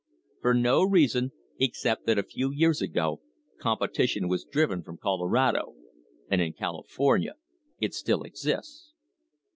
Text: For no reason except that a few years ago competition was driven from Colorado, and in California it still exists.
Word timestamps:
For 0.41 0.55
no 0.55 0.81
reason 0.83 1.31
except 1.59 2.07
that 2.07 2.17
a 2.17 2.23
few 2.23 2.49
years 2.51 2.81
ago 2.81 3.21
competition 3.59 4.27
was 4.27 4.43
driven 4.43 4.81
from 4.81 4.97
Colorado, 4.97 5.75
and 6.27 6.41
in 6.41 6.53
California 6.53 7.35
it 7.79 7.93
still 7.93 8.23
exists. 8.23 8.93